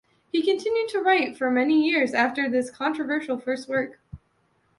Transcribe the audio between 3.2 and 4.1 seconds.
first work.